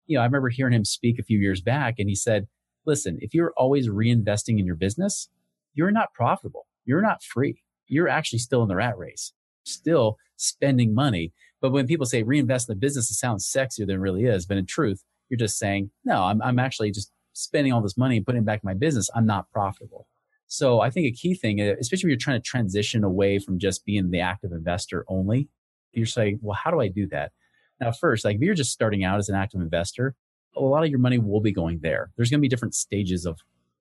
you 0.06 0.18
know, 0.18 0.22
I 0.22 0.26
remember 0.26 0.50
hearing 0.50 0.74
him 0.74 0.84
speak 0.84 1.18
a 1.18 1.24
few 1.24 1.40
years 1.40 1.62
back, 1.62 1.96
and 1.98 2.10
he 2.10 2.16
said, 2.16 2.48
"Listen, 2.86 3.20
if 3.22 3.34
you're 3.34 3.54
always 3.56 3.88
reinvesting 3.88 4.60
in 4.60 4.66
your 4.66 4.76
business, 4.76 5.30
you're 5.76 5.92
not 5.92 6.14
profitable. 6.14 6.66
You're 6.86 7.02
not 7.02 7.22
free. 7.24 7.62
You're 7.88 8.10
actually 8.10 8.40
still 8.40 8.64
in 8.64 8.68
the 8.68 8.76
rat 8.76 8.98
race, 8.98 9.34
still 9.64 10.18
spending 10.38 10.94
money. 10.94 11.34
But 11.62 11.72
when 11.72 11.88
people 11.88 12.06
say 12.06 12.24
reinvest 12.24 12.68
in 12.68 12.76
the 12.76 12.80
business, 12.80 13.12
it 13.12 13.16
sounds 13.16 13.46
sexier 13.46 13.86
than 13.86 13.98
it 13.98 14.00
really 14.00 14.26
is. 14.26 14.46
But 14.46 14.58
in 14.58 14.66
truth, 14.66 15.04
you're 15.30 15.38
just 15.38 15.58
saying, 15.58 15.92
no, 16.04 16.24
I'm, 16.24 16.42
I'm 16.42 16.60
actually 16.60 16.92
just 16.92 17.12
spending 17.34 17.74
all 17.74 17.82
this 17.82 17.98
money 17.98 18.18
and 18.18 18.26
putting 18.26 18.42
it 18.42 18.46
back 18.46 18.62
in 18.64 18.68
my 18.68 18.74
business. 18.74 19.10
I'm 19.16 19.26
not 19.26 19.52
profitable. 19.52 20.08
So 20.48 20.80
I 20.80 20.90
think 20.90 21.08
a 21.08 21.12
key 21.12 21.34
thing, 21.34 21.60
uh, 21.60 21.76
especially 21.80 22.08
when 22.08 22.12
you're 22.12 22.20
trying 22.20 22.42
to 22.42 22.48
transition 22.48 23.04
away 23.04 23.40
from 23.40 23.60
just 23.60 23.86
being 23.86 24.12
the 24.12 24.22
active 24.22 24.52
investor 24.52 25.04
only, 25.08 25.50
you're 25.92 26.06
saying, 26.06 26.40
well, 26.42 26.58
how 26.62 26.72
do 26.72 26.80
I 26.80 26.88
do 26.88 27.08
that? 27.08 27.32
Now, 27.80 27.92
first, 27.92 28.26
like 28.26 28.36
if 28.36 28.42
you're 28.42 28.54
just 28.54 28.72
starting 28.72 29.04
out 29.04 29.18
as 29.18 29.30
an 29.30 29.36
active 29.36 29.62
investor, 29.62 30.16
a 30.56 30.62
lot 30.62 30.84
of 30.84 30.90
your 30.90 31.00
money 31.00 31.18
will 31.18 31.42
be 31.42 31.52
going 31.52 31.80
there. 31.82 32.12
There's 32.16 32.30
going 32.30 32.40
to 32.40 32.42
be 32.42 32.48
different 32.48 32.76
stages 32.76 33.26
of 33.26 33.40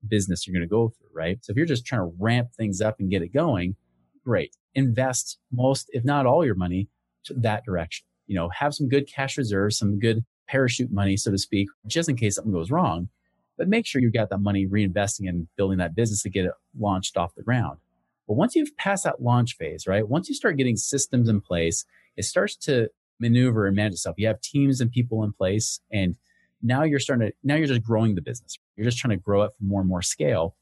business 0.08 0.46
you're 0.46 0.54
going 0.54 0.66
to 0.66 0.70
go 0.70 0.88
through, 0.88 1.08
right? 1.12 1.38
So 1.42 1.50
if 1.50 1.56
you're 1.56 1.66
just 1.66 1.86
trying 1.86 2.02
to 2.02 2.14
ramp 2.18 2.48
things 2.56 2.80
up 2.80 3.00
and 3.00 3.10
get 3.10 3.22
it 3.22 3.32
going, 3.32 3.76
great. 4.24 4.56
Invest 4.74 5.38
most, 5.52 5.88
if 5.92 6.04
not 6.04 6.26
all 6.26 6.44
your 6.44 6.54
money 6.54 6.88
to 7.24 7.34
that 7.34 7.64
direction. 7.64 8.06
You 8.26 8.36
know, 8.36 8.48
have 8.50 8.74
some 8.74 8.88
good 8.88 9.06
cash 9.06 9.36
reserves, 9.36 9.78
some 9.78 9.98
good 9.98 10.24
parachute 10.48 10.90
money, 10.90 11.16
so 11.16 11.30
to 11.30 11.38
speak, 11.38 11.68
just 11.86 12.08
in 12.08 12.16
case 12.16 12.36
something 12.36 12.52
goes 12.52 12.70
wrong. 12.70 13.08
But 13.56 13.68
make 13.68 13.86
sure 13.86 14.00
you've 14.00 14.12
got 14.12 14.30
that 14.30 14.38
money 14.38 14.66
reinvesting 14.66 15.28
and 15.28 15.46
building 15.56 15.78
that 15.78 15.94
business 15.94 16.22
to 16.22 16.30
get 16.30 16.44
it 16.44 16.52
launched 16.78 17.16
off 17.16 17.34
the 17.34 17.42
ground. 17.42 17.78
But 18.26 18.34
once 18.34 18.54
you've 18.54 18.76
passed 18.76 19.04
that 19.04 19.22
launch 19.22 19.56
phase, 19.56 19.86
right? 19.86 20.08
Once 20.08 20.28
you 20.28 20.34
start 20.34 20.56
getting 20.56 20.76
systems 20.76 21.28
in 21.28 21.40
place, 21.40 21.84
it 22.16 22.24
starts 22.24 22.56
to 22.56 22.88
maneuver 23.20 23.66
and 23.66 23.76
manage 23.76 23.92
itself. 23.92 24.16
You 24.18 24.26
have 24.26 24.40
teams 24.40 24.80
and 24.80 24.90
people 24.90 25.22
in 25.22 25.32
place 25.32 25.80
and 25.92 26.16
now 26.62 26.82
you're 26.82 26.98
starting 26.98 27.28
to, 27.28 27.34
now 27.44 27.56
you're 27.56 27.66
just 27.66 27.82
growing 27.82 28.14
the 28.14 28.22
business. 28.22 28.58
You're 28.76 28.84
just 28.84 28.98
trying 28.98 29.16
to 29.16 29.22
grow 29.22 29.42
it 29.42 29.52
for 29.56 29.64
more 29.64 29.80
and 29.80 29.88
more 29.88 30.02
scale. 30.02 30.56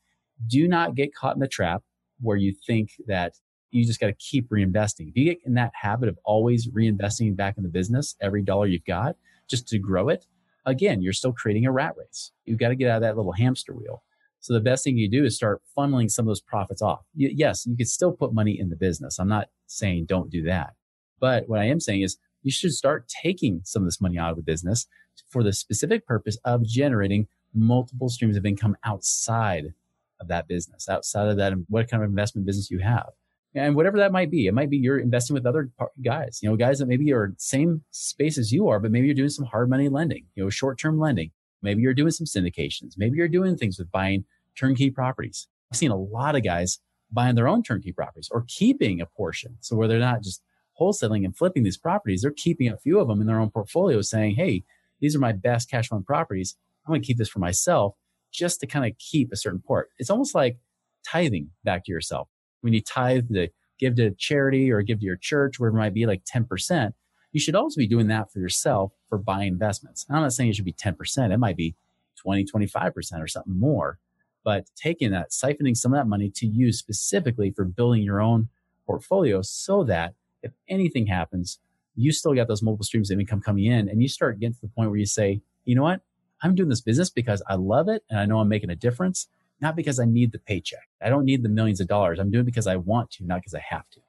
Do 0.46 0.68
not 0.68 0.94
get 0.94 1.14
caught 1.14 1.34
in 1.34 1.40
the 1.40 1.48
trap 1.48 1.82
where 2.20 2.36
you 2.36 2.54
think 2.66 2.90
that 3.06 3.34
you 3.70 3.84
just 3.84 4.00
got 4.00 4.08
to 4.08 4.14
keep 4.14 4.48
reinvesting. 4.50 5.08
If 5.08 5.16
you 5.16 5.24
get 5.24 5.38
in 5.46 5.54
that 5.54 5.72
habit 5.80 6.08
of 6.08 6.18
always 6.24 6.68
reinvesting 6.68 7.36
back 7.36 7.56
in 7.56 7.62
the 7.62 7.68
business, 7.68 8.14
every 8.20 8.42
dollar 8.42 8.66
you've 8.66 8.84
got 8.84 9.16
just 9.48 9.66
to 9.68 9.78
grow 9.78 10.08
it, 10.08 10.26
again, 10.66 11.02
you're 11.02 11.12
still 11.12 11.32
creating 11.32 11.66
a 11.66 11.72
rat 11.72 11.94
race. 11.96 12.32
You've 12.44 12.58
got 12.58 12.68
to 12.68 12.76
get 12.76 12.90
out 12.90 12.96
of 12.96 13.02
that 13.02 13.16
little 13.16 13.32
hamster 13.32 13.72
wheel. 13.72 14.02
So 14.40 14.52
the 14.52 14.60
best 14.60 14.84
thing 14.84 14.98
you 14.98 15.08
do 15.08 15.24
is 15.24 15.36
start 15.36 15.62
funneling 15.76 16.10
some 16.10 16.24
of 16.24 16.28
those 16.28 16.40
profits 16.40 16.82
off. 16.82 17.02
yes, 17.14 17.64
you 17.64 17.76
could 17.76 17.88
still 17.88 18.12
put 18.12 18.34
money 18.34 18.58
in 18.58 18.70
the 18.70 18.76
business. 18.76 19.18
I'm 19.18 19.28
not 19.28 19.48
saying 19.66 20.06
don't 20.06 20.30
do 20.30 20.42
that. 20.44 20.74
But 21.20 21.48
what 21.48 21.60
I 21.60 21.66
am 21.66 21.78
saying 21.78 22.02
is 22.02 22.18
you 22.42 22.50
should 22.50 22.72
start 22.72 23.08
taking 23.22 23.60
some 23.64 23.82
of 23.82 23.86
this 23.86 24.00
money 24.00 24.18
out 24.18 24.30
of 24.30 24.36
the 24.36 24.42
business 24.42 24.86
for 25.28 25.44
the 25.44 25.52
specific 25.52 26.06
purpose 26.06 26.38
of 26.44 26.64
generating 26.64 27.28
multiple 27.54 28.08
streams 28.08 28.36
of 28.36 28.46
income 28.46 28.76
outside 28.84 29.72
of 30.20 30.28
that 30.28 30.48
business, 30.48 30.88
outside 30.88 31.28
of 31.28 31.36
that, 31.36 31.52
and 31.52 31.66
what 31.68 31.90
kind 31.90 32.02
of 32.02 32.08
investment 32.08 32.46
business 32.46 32.70
you 32.70 32.78
have. 32.78 33.10
And 33.54 33.76
whatever 33.76 33.98
that 33.98 34.12
might 34.12 34.30
be, 34.30 34.46
it 34.46 34.54
might 34.54 34.70
be 34.70 34.78
you're 34.78 34.98
investing 34.98 35.34
with 35.34 35.44
other 35.44 35.70
guys, 36.02 36.40
you 36.42 36.48
know, 36.48 36.56
guys 36.56 36.78
that 36.78 36.86
maybe 36.86 37.12
are 37.12 37.34
same 37.36 37.82
space 37.90 38.38
as 38.38 38.50
you 38.50 38.68
are, 38.68 38.80
but 38.80 38.90
maybe 38.90 39.06
you're 39.06 39.14
doing 39.14 39.28
some 39.28 39.44
hard 39.44 39.68
money 39.68 39.90
lending, 39.90 40.24
you 40.34 40.42
know, 40.42 40.48
short 40.48 40.78
term 40.78 40.98
lending. 40.98 41.30
Maybe 41.60 41.82
you're 41.82 41.94
doing 41.94 42.10
some 42.10 42.26
syndications. 42.26 42.94
Maybe 42.96 43.18
you're 43.18 43.28
doing 43.28 43.56
things 43.56 43.78
with 43.78 43.90
buying 43.90 44.24
turnkey 44.56 44.90
properties. 44.90 45.48
I've 45.70 45.76
seen 45.76 45.90
a 45.90 45.96
lot 45.96 46.34
of 46.34 46.42
guys 46.42 46.78
buying 47.10 47.34
their 47.34 47.48
own 47.48 47.62
turnkey 47.62 47.92
properties 47.92 48.28
or 48.32 48.44
keeping 48.48 49.00
a 49.00 49.06
portion. 49.06 49.58
So 49.60 49.76
where 49.76 49.86
they're 49.86 49.98
not 49.98 50.22
just 50.22 50.42
wholesaling 50.80 51.24
and 51.24 51.36
flipping 51.36 51.62
these 51.62 51.76
properties, 51.76 52.22
they're 52.22 52.30
keeping 52.30 52.68
a 52.68 52.78
few 52.78 52.98
of 52.98 53.08
them 53.08 53.20
in 53.20 53.26
their 53.26 53.38
own 53.38 53.50
portfolio 53.50 54.00
saying, 54.00 54.36
Hey, 54.36 54.64
these 55.00 55.14
are 55.14 55.20
my 55.20 55.32
best 55.32 55.70
cash 55.70 55.88
flowing 55.88 56.04
properties. 56.04 56.56
I'm 56.86 56.90
going 56.90 57.02
to 57.02 57.06
keep 57.06 57.18
this 57.18 57.28
for 57.28 57.38
myself 57.38 57.94
just 58.32 58.60
to 58.60 58.66
kind 58.66 58.86
of 58.86 58.96
keep 58.98 59.32
a 59.32 59.36
certain 59.36 59.62
port. 59.64 59.90
It's 59.98 60.10
almost 60.10 60.34
like 60.34 60.58
tithing 61.06 61.50
back 61.64 61.84
to 61.84 61.92
yourself. 61.92 62.28
When 62.62 62.72
you 62.72 62.80
tithe 62.80 63.28
to 63.34 63.48
give 63.78 63.96
to 63.96 64.12
charity 64.12 64.70
or 64.70 64.82
give 64.82 65.00
to 65.00 65.04
your 65.04 65.16
church, 65.16 65.58
where 65.58 65.70
it 65.70 65.74
might 65.74 65.94
be 65.94 66.06
like 66.06 66.24
10%, 66.24 66.92
you 67.32 67.40
should 67.40 67.54
also 67.54 67.78
be 67.78 67.86
doing 67.86 68.08
that 68.08 68.30
for 68.32 68.38
yourself 68.38 68.92
for 69.08 69.18
buying 69.18 69.48
investments. 69.48 70.06
I'm 70.08 70.22
not 70.22 70.32
saying 70.32 70.50
it 70.50 70.56
should 70.56 70.64
be 70.64 70.72
10%. 70.72 71.32
It 71.32 71.38
might 71.38 71.56
be 71.56 71.74
20, 72.16 72.44
25% 72.44 73.20
or 73.20 73.26
something 73.26 73.58
more, 73.58 73.98
but 74.44 74.66
taking 74.76 75.10
that, 75.10 75.30
siphoning 75.30 75.76
some 75.76 75.92
of 75.92 75.98
that 75.98 76.06
money 76.06 76.30
to 76.36 76.46
use 76.46 76.78
specifically 76.78 77.50
for 77.50 77.64
building 77.64 78.02
your 78.02 78.20
own 78.20 78.48
portfolio 78.86 79.42
so 79.42 79.82
that 79.84 80.14
if 80.42 80.52
anything 80.68 81.06
happens, 81.06 81.58
you 81.94 82.12
still 82.12 82.34
got 82.34 82.48
those 82.48 82.62
multiple 82.62 82.84
streams 82.84 83.10
of 83.10 83.18
income 83.18 83.40
coming 83.40 83.66
in 83.66 83.88
and 83.88 84.02
you 84.02 84.08
start 84.08 84.38
getting 84.38 84.54
to 84.54 84.60
the 84.60 84.68
point 84.68 84.90
where 84.90 84.98
you 84.98 85.06
say, 85.06 85.40
you 85.64 85.74
know 85.74 85.82
what? 85.82 86.00
I'm 86.42 86.54
doing 86.54 86.68
this 86.68 86.80
business 86.80 87.10
because 87.10 87.42
I 87.48 87.54
love 87.54 87.88
it 87.88 88.04
and 88.10 88.18
I 88.18 88.26
know 88.26 88.40
I'm 88.40 88.48
making 88.48 88.70
a 88.70 88.76
difference, 88.76 89.28
not 89.60 89.76
because 89.76 90.00
I 90.00 90.04
need 90.04 90.32
the 90.32 90.38
paycheck. 90.38 90.88
I 91.00 91.08
don't 91.08 91.24
need 91.24 91.42
the 91.42 91.48
millions 91.48 91.80
of 91.80 91.88
dollars. 91.88 92.18
I'm 92.18 92.30
doing 92.30 92.42
it 92.42 92.46
because 92.46 92.66
I 92.66 92.76
want 92.76 93.10
to, 93.12 93.24
not 93.24 93.40
because 93.40 93.54
I 93.54 93.62
have 93.68 93.88
to. 93.90 94.00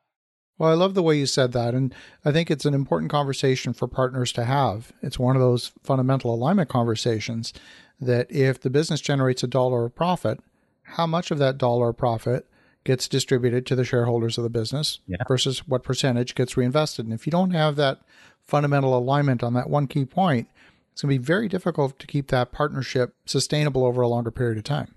Well, 0.57 0.69
I 0.71 0.75
love 0.75 0.93
the 0.93 1.03
way 1.03 1.17
you 1.17 1.25
said 1.25 1.51
that. 1.53 1.73
And 1.73 1.93
I 2.23 2.31
think 2.31 2.49
it's 2.49 2.65
an 2.65 2.73
important 2.73 3.11
conversation 3.11 3.73
for 3.73 3.87
partners 3.87 4.31
to 4.33 4.45
have. 4.45 4.91
It's 5.01 5.19
one 5.19 5.35
of 5.35 5.41
those 5.41 5.71
fundamental 5.83 6.33
alignment 6.33 6.69
conversations 6.69 7.53
that 7.99 8.31
if 8.31 8.59
the 8.59 8.69
business 8.69 9.01
generates 9.01 9.43
a 9.43 9.47
dollar 9.47 9.85
of 9.85 9.95
profit, 9.95 10.39
how 10.83 11.07
much 11.07 11.31
of 11.31 11.39
that 11.39 11.57
dollar 11.57 11.89
of 11.89 11.97
profit 11.97 12.47
gets 12.83 13.07
distributed 13.07 13.65
to 13.65 13.75
the 13.75 13.85
shareholders 13.85 14.37
of 14.37 14.43
the 14.43 14.49
business 14.49 14.99
yeah. 15.07 15.17
versus 15.27 15.67
what 15.67 15.83
percentage 15.83 16.35
gets 16.35 16.57
reinvested. 16.57 17.05
And 17.05 17.13
if 17.13 17.25
you 17.25 17.31
don't 17.31 17.51
have 17.51 17.75
that 17.77 18.01
fundamental 18.41 18.97
alignment 18.97 19.41
on 19.41 19.53
that 19.53 19.69
one 19.69 19.87
key 19.87 20.05
point, 20.05 20.49
it's 20.93 21.01
going 21.01 21.11
to 21.11 21.19
be 21.19 21.25
very 21.25 21.47
difficult 21.47 21.97
to 21.97 22.05
keep 22.05 22.27
that 22.27 22.51
partnership 22.51 23.15
sustainable 23.25 23.83
over 23.83 24.03
a 24.03 24.07
longer 24.07 24.29
period 24.29 24.59
of 24.59 24.63
time. 24.63 24.93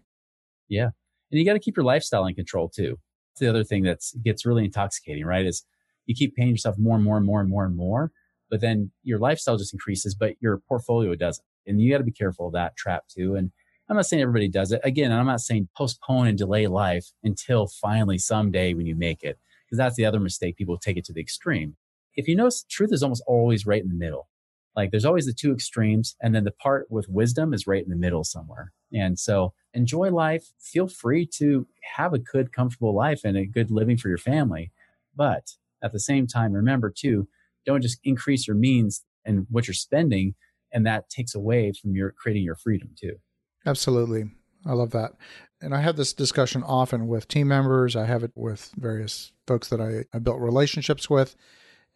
Yeah. 0.68 0.90
And 1.30 1.40
you 1.40 1.46
got 1.46 1.54
to 1.54 1.58
keep 1.58 1.74
your 1.74 1.86
lifestyle 1.86 2.26
in 2.26 2.34
control 2.34 2.68
too. 2.68 2.98
It's 3.32 3.40
the 3.40 3.48
other 3.48 3.64
thing 3.64 3.84
that 3.84 4.00
gets 4.22 4.44
really 4.44 4.66
intoxicating, 4.66 5.24
right? 5.24 5.46
Is 5.46 5.64
you 6.04 6.14
keep 6.14 6.36
paying 6.36 6.50
yourself 6.50 6.76
more 6.78 6.96
and 6.96 7.04
more 7.04 7.16
and 7.16 7.24
more 7.24 7.40
and 7.40 7.48
more 7.48 7.64
and 7.64 7.74
more, 7.74 8.12
but 8.50 8.60
then 8.60 8.92
your 9.04 9.18
lifestyle 9.18 9.56
just 9.56 9.72
increases, 9.72 10.14
but 10.14 10.34
your 10.38 10.60
portfolio 10.68 11.14
doesn't. 11.14 11.44
And 11.66 11.80
you 11.80 11.90
got 11.90 11.98
to 11.98 12.04
be 12.04 12.12
careful 12.12 12.48
of 12.48 12.52
that 12.52 12.76
trap 12.76 13.04
too. 13.08 13.34
And 13.34 13.50
I'm 13.88 13.96
not 13.96 14.04
saying 14.04 14.20
everybody 14.20 14.48
does 14.48 14.72
it. 14.72 14.82
Again, 14.84 15.12
I'm 15.12 15.26
not 15.26 15.40
saying 15.40 15.68
postpone 15.74 16.26
and 16.26 16.36
delay 16.36 16.66
life 16.66 17.06
until 17.24 17.68
finally 17.68 18.18
someday 18.18 18.74
when 18.74 18.84
you 18.84 18.96
make 18.96 19.22
it, 19.22 19.38
because 19.64 19.78
that's 19.78 19.96
the 19.96 20.04
other 20.04 20.20
mistake. 20.20 20.58
People 20.58 20.76
take 20.76 20.98
it 20.98 21.06
to 21.06 21.14
the 21.14 21.22
extreme. 21.22 21.76
If 22.14 22.28
you 22.28 22.36
notice, 22.36 22.64
truth 22.68 22.92
is 22.92 23.02
almost 23.02 23.24
always 23.26 23.64
right 23.64 23.82
in 23.82 23.88
the 23.88 23.94
middle. 23.94 24.28
Like 24.76 24.90
there's 24.90 25.06
always 25.06 25.26
the 25.26 25.32
two 25.32 25.52
extremes. 25.52 26.14
And 26.20 26.34
then 26.34 26.44
the 26.44 26.52
part 26.52 26.86
with 26.90 27.08
wisdom 27.08 27.54
is 27.54 27.66
right 27.66 27.82
in 27.82 27.88
the 27.88 27.96
middle 27.96 28.24
somewhere. 28.24 28.72
And 28.92 29.18
so 29.18 29.54
enjoy 29.72 30.10
life. 30.10 30.52
Feel 30.60 30.86
free 30.86 31.26
to 31.38 31.66
have 31.96 32.12
a 32.12 32.18
good, 32.18 32.52
comfortable 32.52 32.94
life 32.94 33.22
and 33.24 33.36
a 33.36 33.46
good 33.46 33.70
living 33.70 33.96
for 33.96 34.08
your 34.08 34.18
family. 34.18 34.70
But 35.14 35.52
at 35.82 35.92
the 35.92 36.00
same 36.00 36.26
time, 36.26 36.52
remember 36.52 36.90
too, 36.90 37.26
don't 37.64 37.82
just 37.82 37.98
increase 38.04 38.46
your 38.46 38.56
means 38.56 39.02
and 39.24 39.46
what 39.50 39.66
you're 39.66 39.74
spending. 39.74 40.34
And 40.72 40.86
that 40.86 41.08
takes 41.08 41.34
away 41.34 41.72
from 41.72 41.94
your 41.94 42.12
creating 42.12 42.44
your 42.44 42.56
freedom 42.56 42.90
too. 43.00 43.16
Absolutely. 43.64 44.30
I 44.66 44.72
love 44.72 44.90
that. 44.90 45.12
And 45.60 45.74
I 45.74 45.80
have 45.80 45.96
this 45.96 46.12
discussion 46.12 46.62
often 46.62 47.08
with 47.08 47.28
team 47.28 47.48
members. 47.48 47.96
I 47.96 48.04
have 48.04 48.22
it 48.22 48.32
with 48.34 48.72
various 48.76 49.32
folks 49.46 49.68
that 49.70 49.80
I, 49.80 50.04
I 50.14 50.18
built 50.18 50.40
relationships 50.40 51.08
with. 51.08 51.34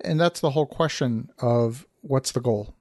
And 0.02 0.18
that's 0.18 0.40
the 0.40 0.50
whole 0.50 0.66
question 0.66 1.28
of 1.38 1.86
what's 2.00 2.32
the 2.32 2.40
goal? 2.40 2.74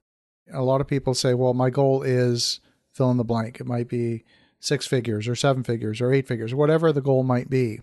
A 0.51 0.63
lot 0.63 0.81
of 0.81 0.87
people 0.87 1.13
say, 1.13 1.33
well, 1.33 1.53
my 1.53 1.69
goal 1.69 2.03
is 2.03 2.59
fill 2.91 3.11
in 3.11 3.17
the 3.17 3.23
blank. 3.23 3.59
It 3.59 3.67
might 3.67 3.87
be 3.87 4.23
six 4.59 4.87
figures 4.87 5.27
or 5.27 5.35
seven 5.35 5.63
figures 5.63 6.01
or 6.01 6.11
eight 6.11 6.27
figures, 6.27 6.53
whatever 6.53 6.91
the 6.91 7.01
goal 7.01 7.23
might 7.23 7.49
be. 7.49 7.81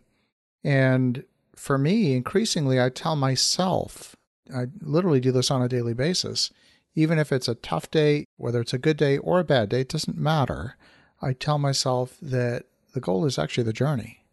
And 0.64 1.24
for 1.54 1.78
me, 1.78 2.14
increasingly, 2.14 2.80
I 2.80 2.90
tell 2.90 3.16
myself, 3.16 4.16
I 4.54 4.66
literally 4.80 5.20
do 5.20 5.32
this 5.32 5.50
on 5.50 5.62
a 5.62 5.68
daily 5.68 5.94
basis, 5.94 6.50
even 6.94 7.18
if 7.18 7.32
it's 7.32 7.48
a 7.48 7.54
tough 7.54 7.90
day, 7.90 8.24
whether 8.36 8.60
it's 8.60 8.74
a 8.74 8.78
good 8.78 8.96
day 8.96 9.18
or 9.18 9.38
a 9.38 9.44
bad 9.44 9.68
day, 9.68 9.80
it 9.80 9.88
doesn't 9.88 10.18
matter. 10.18 10.76
I 11.22 11.32
tell 11.32 11.58
myself 11.58 12.16
that 12.20 12.64
the 12.94 13.00
goal 13.00 13.24
is 13.26 13.38
actually 13.38 13.64
the 13.64 13.72
journey. 13.72 14.24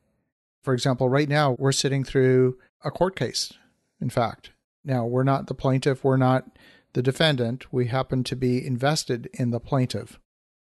For 0.63 0.73
example, 0.73 1.09
right 1.09 1.29
now 1.29 1.55
we're 1.59 1.71
sitting 1.71 2.03
through 2.03 2.57
a 2.83 2.91
court 2.91 3.15
case, 3.15 3.53
in 4.01 4.09
fact. 4.09 4.51
Now, 4.85 5.05
we're 5.05 5.23
not 5.23 5.47
the 5.47 5.53
plaintiff, 5.53 6.03
we're 6.03 6.17
not 6.17 6.45
the 6.93 7.01
defendant. 7.01 7.71
We 7.71 7.87
happen 7.87 8.23
to 8.25 8.35
be 8.35 8.65
invested 8.65 9.29
in 9.33 9.51
the 9.51 9.59
plaintiff. 9.59 10.19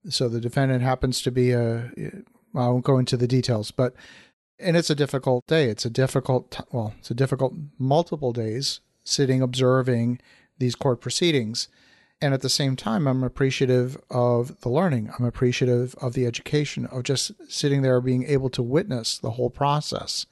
So 0.08 0.28
the 0.28 0.40
defendant 0.40 0.82
happens 0.82 1.22
to 1.22 1.30
be 1.30 1.52
a, 1.52 1.90
I 2.54 2.68
won't 2.68 2.84
go 2.84 2.98
into 2.98 3.16
the 3.16 3.28
details, 3.28 3.70
but, 3.70 3.94
and 4.58 4.76
it's 4.76 4.90
a 4.90 4.94
difficult 4.94 5.46
day. 5.46 5.68
It's 5.68 5.84
a 5.84 5.90
difficult, 5.90 6.60
well, 6.72 6.94
it's 6.98 7.10
a 7.10 7.14
difficult 7.14 7.54
multiple 7.78 8.32
days 8.32 8.80
sitting 9.04 9.40
observing 9.40 10.20
these 10.58 10.74
court 10.74 11.00
proceedings. 11.00 11.68
And 12.20 12.32
at 12.32 12.40
the 12.40 12.48
same 12.48 12.76
time, 12.76 13.08
I'm 13.08 13.24
appreciative 13.24 14.00
of 14.08 14.60
the 14.60 14.68
learning. 14.68 15.10
I'm 15.18 15.24
appreciative 15.24 15.96
of 16.00 16.12
the 16.14 16.24
education 16.24 16.86
of 16.86 17.02
just 17.02 17.32
sitting 17.48 17.82
there 17.82 18.00
being 18.00 18.24
able 18.24 18.48
to 18.50 18.62
witness 18.62 19.18
the 19.18 19.32
whole 19.32 19.50
process. 19.50 20.26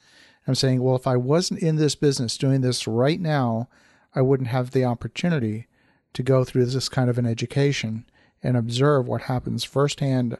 I'm 0.47 0.55
saying, 0.55 0.81
well, 0.81 0.95
if 0.95 1.05
I 1.05 1.17
wasn't 1.17 1.59
in 1.59 1.75
this 1.75 1.95
business 1.95 2.37
doing 2.37 2.61
this 2.61 2.87
right 2.87 3.19
now, 3.19 3.67
I 4.15 4.21
wouldn't 4.21 4.49
have 4.49 4.71
the 4.71 4.85
opportunity 4.85 5.67
to 6.13 6.23
go 6.23 6.43
through 6.43 6.65
this 6.65 6.89
kind 6.89 7.09
of 7.09 7.17
an 7.17 7.25
education 7.25 8.05
and 8.43 8.57
observe 8.57 9.07
what 9.07 9.23
happens 9.23 9.63
firsthand 9.63 10.37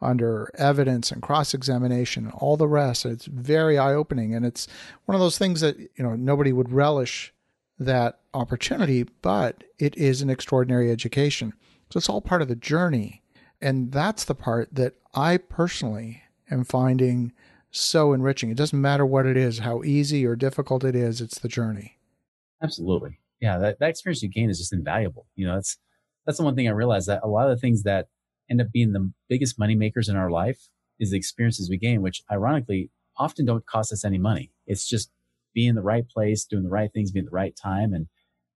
under 0.00 0.50
evidence 0.58 1.10
and 1.10 1.22
cross 1.22 1.54
examination 1.54 2.24
and 2.24 2.34
all 2.34 2.56
the 2.56 2.68
rest. 2.68 3.06
It's 3.06 3.26
very 3.26 3.78
eye 3.78 3.94
opening. 3.94 4.34
And 4.34 4.44
it's 4.44 4.66
one 5.06 5.14
of 5.14 5.20
those 5.20 5.38
things 5.38 5.60
that, 5.60 5.78
you 5.78 5.88
know, 5.98 6.14
nobody 6.14 6.52
would 6.52 6.72
relish 6.72 7.32
that 7.78 8.20
opportunity, 8.34 9.04
but 9.22 9.64
it 9.78 9.96
is 9.96 10.20
an 10.20 10.30
extraordinary 10.30 10.90
education. 10.90 11.54
So 11.90 11.98
it's 11.98 12.08
all 12.08 12.20
part 12.20 12.42
of 12.42 12.48
the 12.48 12.56
journey. 12.56 13.22
And 13.60 13.92
that's 13.92 14.24
the 14.24 14.34
part 14.34 14.74
that 14.74 14.94
I 15.14 15.38
personally 15.38 16.22
am 16.50 16.64
finding 16.64 17.32
so 17.70 18.12
enriching. 18.12 18.50
It 18.50 18.56
doesn't 18.56 18.80
matter 18.80 19.06
what 19.06 19.26
it 19.26 19.36
is, 19.36 19.60
how 19.60 19.82
easy 19.82 20.26
or 20.26 20.36
difficult 20.36 20.84
it 20.84 20.94
is, 20.94 21.20
it's 21.20 21.38
the 21.38 21.48
journey. 21.48 21.98
Absolutely. 22.62 23.18
Yeah, 23.44 23.58
that, 23.58 23.78
that 23.78 23.90
experience 23.90 24.22
you 24.22 24.30
gain 24.30 24.48
is 24.48 24.56
just 24.56 24.72
invaluable. 24.72 25.26
You 25.36 25.46
know, 25.46 25.56
that's 25.56 25.76
that's 26.24 26.38
the 26.38 26.44
one 26.44 26.56
thing 26.56 26.66
I 26.66 26.70
realized 26.70 27.08
that 27.08 27.20
a 27.22 27.28
lot 27.28 27.50
of 27.50 27.54
the 27.54 27.60
things 27.60 27.82
that 27.82 28.06
end 28.50 28.62
up 28.62 28.72
being 28.72 28.92
the 28.92 29.12
biggest 29.28 29.58
money 29.58 29.74
makers 29.74 30.08
in 30.08 30.16
our 30.16 30.30
life 30.30 30.70
is 30.98 31.10
the 31.10 31.18
experiences 31.18 31.68
we 31.68 31.76
gain, 31.76 32.00
which 32.00 32.22
ironically 32.32 32.90
often 33.18 33.44
don't 33.44 33.66
cost 33.66 33.92
us 33.92 34.02
any 34.02 34.16
money. 34.16 34.50
It's 34.66 34.88
just 34.88 35.10
being 35.52 35.68
in 35.68 35.74
the 35.74 35.82
right 35.82 36.08
place, 36.08 36.46
doing 36.46 36.62
the 36.62 36.70
right 36.70 36.90
things, 36.90 37.10
being 37.10 37.26
the 37.26 37.30
right 37.32 37.54
time. 37.54 37.92
And, 37.92 38.06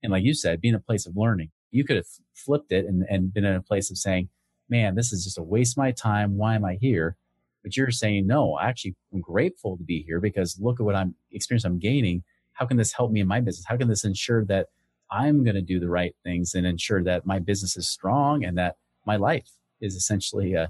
and 0.01 0.11
like 0.11 0.23
you 0.23 0.33
said, 0.33 0.59
being 0.59 0.73
a 0.73 0.79
place 0.79 1.05
of 1.05 1.15
learning. 1.15 1.51
You 1.69 1.83
could 1.85 1.97
have 1.97 2.07
flipped 2.33 2.71
it 2.71 2.85
and, 2.85 3.05
and 3.07 3.31
been 3.31 3.45
in 3.45 3.53
a 3.53 3.61
place 3.61 3.91
of 3.91 3.97
saying, 3.99 4.29
man, 4.69 4.95
this 4.95 5.13
is 5.13 5.23
just 5.23 5.37
a 5.37 5.43
waste 5.43 5.73
of 5.73 5.83
my 5.83 5.91
time. 5.91 6.35
Why 6.35 6.55
am 6.55 6.65
I 6.65 6.79
here? 6.81 7.15
But 7.61 7.77
you're 7.77 7.91
saying, 7.91 8.25
no, 8.25 8.55
I 8.55 8.69
actually 8.69 8.95
am 9.13 9.21
grateful 9.21 9.77
to 9.77 9.83
be 9.83 10.01
here 10.01 10.19
because 10.19 10.57
look 10.59 10.79
at 10.79 10.83
what 10.83 10.95
I'm 10.95 11.13
experience 11.31 11.63
I'm 11.63 11.77
gaining. 11.77 12.23
How 12.53 12.65
can 12.65 12.77
this 12.77 12.93
help 12.93 13.11
me 13.11 13.19
in 13.19 13.27
my 13.27 13.39
business? 13.39 13.65
How 13.67 13.77
can 13.77 13.87
this 13.87 14.03
ensure 14.03 14.43
that 14.45 14.67
I'm 15.11 15.43
going 15.43 15.55
to 15.55 15.61
do 15.61 15.79
the 15.79 15.89
right 15.89 16.15
things 16.23 16.53
and 16.53 16.65
ensure 16.65 17.03
that 17.03 17.25
my 17.25 17.39
business 17.39 17.77
is 17.77 17.89
strong 17.89 18.43
and 18.43 18.57
that 18.57 18.75
my 19.05 19.15
life 19.15 19.49
is 19.81 19.95
essentially 19.95 20.55
uh, 20.55 20.67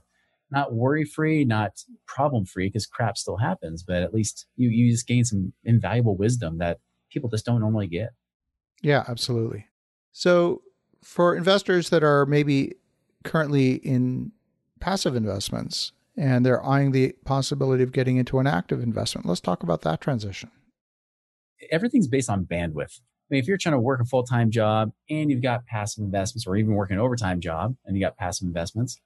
not 0.51 0.73
worry 0.73 1.05
free, 1.05 1.45
not 1.45 1.83
problem 2.05 2.45
free, 2.45 2.67
because 2.67 2.85
crap 2.85 3.17
still 3.17 3.37
happens, 3.37 3.83
but 3.83 4.01
at 4.03 4.13
least 4.13 4.47
you, 4.55 4.69
you 4.69 4.91
just 4.91 5.07
gain 5.07 5.23
some 5.23 5.53
invaluable 5.63 6.15
wisdom 6.15 6.57
that 6.59 6.79
people 7.11 7.29
just 7.29 7.45
don't 7.45 7.59
normally 7.59 7.87
get. 7.87 8.09
Yeah, 8.81 9.03
absolutely. 9.07 9.67
So, 10.11 10.61
for 11.03 11.35
investors 11.35 11.89
that 11.89 12.03
are 12.03 12.25
maybe 12.25 12.75
currently 13.23 13.75
in 13.75 14.31
passive 14.79 15.15
investments 15.15 15.91
and 16.17 16.45
they're 16.45 16.65
eyeing 16.65 16.91
the 16.91 17.13
possibility 17.23 17.83
of 17.83 17.93
getting 17.93 18.17
into 18.17 18.39
an 18.39 18.47
active 18.47 18.81
investment, 18.81 19.25
let's 19.27 19.39
talk 19.39 19.63
about 19.63 19.81
that 19.83 20.01
transition. 20.01 20.51
Everything's 21.71 22.07
based 22.07 22.29
on 22.29 22.45
bandwidth. 22.45 22.99
I 23.29 23.35
mean, 23.35 23.41
if 23.41 23.47
you're 23.47 23.57
trying 23.57 23.73
to 23.73 23.79
work 23.79 24.01
a 24.01 24.05
full 24.05 24.23
time 24.23 24.49
job 24.49 24.91
and 25.09 25.29
you've 25.29 25.43
got 25.43 25.65
passive 25.67 26.03
investments, 26.03 26.47
or 26.47 26.55
even 26.55 26.73
working 26.73 26.95
an 26.95 27.01
overtime 27.01 27.39
job 27.39 27.75
and 27.85 27.95
you 27.95 28.01
got 28.01 28.17
passive 28.17 28.47
investments, 28.47 28.99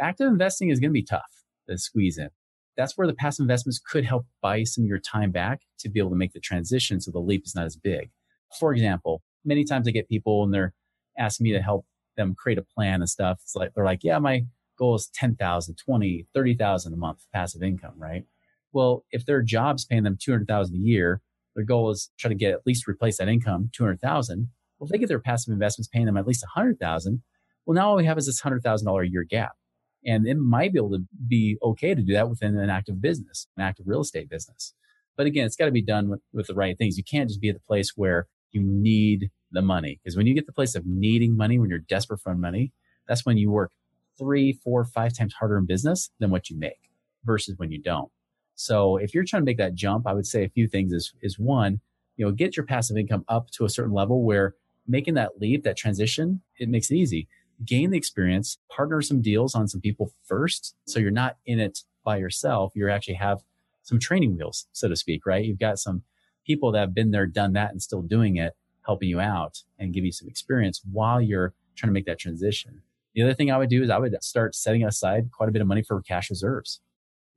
active 0.00 0.26
investing 0.26 0.70
is 0.70 0.80
going 0.80 0.90
to 0.90 0.94
be 0.94 1.04
tough 1.04 1.44
to 1.68 1.78
squeeze 1.78 2.18
in. 2.18 2.30
That's 2.76 2.98
where 2.98 3.06
the 3.06 3.14
passive 3.14 3.44
investments 3.44 3.78
could 3.78 4.04
help 4.04 4.26
buy 4.42 4.64
some 4.64 4.84
of 4.84 4.88
your 4.88 4.98
time 4.98 5.30
back 5.30 5.60
to 5.80 5.88
be 5.88 6.00
able 6.00 6.10
to 6.10 6.16
make 6.16 6.32
the 6.32 6.40
transition 6.40 7.00
so 7.00 7.10
the 7.10 7.18
leap 7.20 7.44
is 7.44 7.54
not 7.54 7.66
as 7.66 7.76
big. 7.76 8.10
For 8.58 8.72
example, 8.72 9.22
many 9.44 9.64
times 9.64 9.86
I 9.86 9.92
get 9.92 10.08
people 10.08 10.42
and 10.42 10.52
they're 10.52 10.74
asking 11.16 11.44
me 11.44 11.52
to 11.52 11.62
help 11.62 11.86
them 12.16 12.34
create 12.34 12.58
a 12.58 12.62
plan 12.62 13.00
and 13.00 13.08
stuff. 13.08 13.38
It's 13.42 13.54
like, 13.54 13.74
they're 13.74 13.84
like, 13.84 14.02
yeah, 14.02 14.18
my 14.18 14.44
goal 14.76 14.94
is 14.94 15.10
10,000, 15.14 15.76
20, 15.76 16.26
30,000 16.34 16.92
a 16.92 16.96
month 16.96 17.26
passive 17.32 17.62
income, 17.62 17.94
right? 17.96 18.24
Well, 18.72 19.04
if 19.10 19.24
their 19.24 19.42
job's 19.42 19.84
paying 19.84 20.04
them 20.04 20.18
200,000 20.20 20.74
a 20.74 20.78
year, 20.78 21.20
their 21.58 21.64
goal 21.64 21.90
is 21.90 22.10
try 22.16 22.28
to 22.28 22.36
get 22.36 22.52
at 22.52 22.60
least 22.64 22.86
replace 22.86 23.18
that 23.18 23.28
income, 23.28 23.68
200,000. 23.74 24.48
Well, 24.78 24.88
they 24.88 24.96
get 24.96 25.08
their 25.08 25.18
passive 25.18 25.52
investments 25.52 25.88
paying 25.92 26.06
them 26.06 26.16
at 26.16 26.26
least 26.26 26.44
100,000, 26.54 27.22
well, 27.66 27.74
now 27.74 27.90
all 27.90 27.96
we 27.96 28.06
have 28.06 28.16
is 28.16 28.26
this 28.26 28.40
$100,000 28.40 29.04
a 29.04 29.10
year 29.10 29.24
gap. 29.24 29.52
And 30.06 30.26
it 30.26 30.38
might 30.38 30.72
be 30.72 30.78
able 30.78 30.92
to 30.92 31.04
be 31.26 31.58
okay 31.62 31.94
to 31.94 32.00
do 32.00 32.14
that 32.14 32.30
within 32.30 32.56
an 32.56 32.70
active 32.70 33.02
business, 33.02 33.46
an 33.58 33.62
active 33.64 33.86
real 33.86 34.00
estate 34.00 34.30
business. 34.30 34.72
But 35.18 35.26
again, 35.26 35.44
it's 35.44 35.56
got 35.56 35.66
to 35.66 35.70
be 35.70 35.82
done 35.82 36.08
with, 36.08 36.20
with 36.32 36.46
the 36.46 36.54
right 36.54 36.78
things. 36.78 36.96
You 36.96 37.04
can't 37.04 37.28
just 37.28 37.42
be 37.42 37.50
at 37.50 37.56
the 37.56 37.60
place 37.60 37.92
where 37.94 38.26
you 38.52 38.62
need 38.62 39.30
the 39.50 39.60
money. 39.60 40.00
Because 40.02 40.16
when 40.16 40.26
you 40.26 40.32
get 40.32 40.46
the 40.46 40.52
place 40.52 40.74
of 40.74 40.86
needing 40.86 41.36
money, 41.36 41.58
when 41.58 41.68
you're 41.68 41.80
desperate 41.80 42.20
for 42.20 42.34
money, 42.34 42.72
that's 43.06 43.26
when 43.26 43.36
you 43.36 43.50
work 43.50 43.72
three, 44.16 44.54
four, 44.54 44.86
five 44.86 45.12
times 45.14 45.34
harder 45.34 45.58
in 45.58 45.66
business 45.66 46.10
than 46.20 46.30
what 46.30 46.48
you 46.48 46.58
make 46.58 46.90
versus 47.24 47.58
when 47.58 47.70
you 47.70 47.82
don't. 47.82 48.10
So 48.58 48.96
if 48.96 49.14
you're 49.14 49.24
trying 49.24 49.42
to 49.42 49.46
make 49.46 49.58
that 49.58 49.76
jump, 49.76 50.06
I 50.06 50.12
would 50.12 50.26
say 50.26 50.44
a 50.44 50.48
few 50.48 50.66
things 50.66 50.92
is, 50.92 51.12
is 51.22 51.38
one, 51.38 51.80
you 52.16 52.26
know, 52.26 52.32
get 52.32 52.56
your 52.56 52.66
passive 52.66 52.96
income 52.96 53.24
up 53.28 53.50
to 53.52 53.64
a 53.64 53.70
certain 53.70 53.92
level 53.92 54.24
where 54.24 54.54
making 54.86 55.14
that 55.14 55.40
leap, 55.40 55.62
that 55.62 55.76
transition, 55.76 56.40
it 56.58 56.68
makes 56.68 56.90
it 56.90 56.96
easy 56.96 57.28
gain 57.64 57.90
the 57.90 57.98
experience, 57.98 58.58
partner 58.70 59.02
some 59.02 59.20
deals 59.20 59.54
on 59.54 59.66
some 59.66 59.80
people 59.80 60.12
first. 60.24 60.76
So 60.86 61.00
you're 61.00 61.10
not 61.10 61.36
in 61.46 61.58
it 61.58 61.80
by 62.04 62.18
yourself. 62.18 62.72
You 62.74 62.88
actually 62.88 63.14
have 63.14 63.40
some 63.82 63.98
training 63.98 64.36
wheels, 64.36 64.66
so 64.72 64.88
to 64.88 64.96
speak, 64.96 65.26
right? 65.26 65.44
You've 65.44 65.58
got 65.58 65.78
some 65.78 66.02
people 66.46 66.72
that 66.72 66.80
have 66.80 66.94
been 66.94 67.10
there, 67.10 67.26
done 67.26 67.52
that, 67.54 67.72
and 67.72 67.82
still 67.82 68.02
doing 68.02 68.36
it, 68.36 68.54
helping 68.86 69.08
you 69.08 69.20
out 69.20 69.62
and 69.78 69.92
give 69.92 70.04
you 70.04 70.12
some 70.12 70.28
experience 70.28 70.82
while 70.90 71.20
you're 71.20 71.54
trying 71.74 71.88
to 71.88 71.94
make 71.94 72.06
that 72.06 72.18
transition. 72.18 72.82
The 73.14 73.22
other 73.22 73.34
thing 73.34 73.50
I 73.50 73.58
would 73.58 73.70
do 73.70 73.82
is 73.82 73.90
I 73.90 73.98
would 73.98 74.16
start 74.22 74.54
setting 74.54 74.84
aside 74.84 75.30
quite 75.32 75.48
a 75.48 75.52
bit 75.52 75.62
of 75.62 75.68
money 75.68 75.82
for 75.82 76.00
cash 76.02 76.30
reserves. 76.30 76.80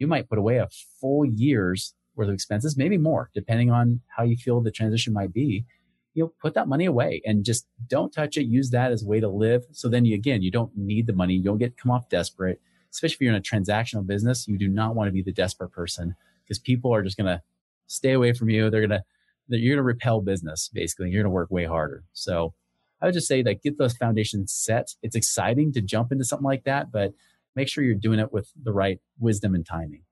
You 0.02 0.08
might 0.08 0.28
put 0.28 0.40
away 0.40 0.58
a 0.58 0.68
full 1.00 1.24
year's 1.24 1.94
worth 2.16 2.28
of 2.28 2.34
expenses, 2.34 2.76
maybe 2.76 2.98
more, 2.98 3.30
depending 3.34 3.72
on 3.72 4.02
how 4.08 4.24
you 4.24 4.36
feel 4.36 4.60
the 4.60 4.72
transition 4.72 5.14
might 5.14 5.32
be 5.32 5.66
you 6.14 6.24
know, 6.24 6.34
put 6.42 6.54
that 6.56 6.68
money 6.68 6.86
away 6.86 7.22
and 7.26 7.46
just 7.46 7.68
don't 7.88 8.12
touch 8.12 8.38
it. 8.38 8.44
Use 8.44 8.70
that 8.72 8.92
as 8.92 9.04
a 9.04 9.08
way 9.08 9.20
to 9.20 9.30
live. 9.30 9.64
So 9.72 9.88
then 9.88 10.06
you, 10.06 10.16
again, 10.16 10.42
you 10.42 10.52
don't 10.52 10.76
need 10.76 11.08
the 11.08 11.14
money. 11.14 11.36
You 11.36 11.44
don't 11.44 11.58
get 11.58 11.78
come 11.78 11.92
off 11.92 12.10
desperate, 12.10 12.60
especially 12.92 13.14
if 13.14 13.22
you're 13.22 13.34
in 13.34 13.40
a 13.40 13.42
transactional 13.42 14.06
business. 14.06 14.48
You 14.48 14.58
do 14.58 14.68
not 14.68 14.96
want 14.96 15.08
to 15.08 15.12
be 15.12 15.22
the 15.22 15.32
desperate 15.32 15.72
person 15.72 16.16
because 16.44 16.60
people 16.60 16.94
are 16.94 17.04
just 17.04 17.18
going 17.18 17.28
to 17.28 17.42
stay 17.88 18.12
away 18.12 18.34
from 18.34 18.50
you. 18.50 18.70
They're 18.70 18.86
going 18.86 19.02
to, 19.02 19.04
you're 19.48 19.76
going 19.76 19.84
to 19.84 19.84
repel 19.84 20.22
business 20.22 20.70
basically. 20.74 21.10
You're 21.10 21.24
going 21.24 21.32
to 21.32 21.36
work 21.36 21.52
way 21.52 21.66
harder. 21.66 22.04
So 22.14 22.54
I 23.02 23.06
would 23.06 23.14
just 23.14 23.28
say 23.28 23.42
that 23.44 23.64
get 23.64 23.78
those 23.78 23.96
foundations 23.96 24.54
set. 24.54 24.90
It's 25.02 25.16
exciting 25.16 25.72
to 25.74 25.82
jump 25.82 26.12
into 26.12 26.26
something 26.26 26.46
like 26.46 26.66
that, 26.66 26.92
but 26.92 27.14
make 27.56 27.68
sure 27.68 27.84
you're 27.84 27.96
doing 27.96 28.20
it 28.20 28.32
with 28.32 28.50
the 28.62 28.72
right 28.74 29.00
wisdom 29.20 29.56
and 29.56 29.66
timing. 29.66 30.04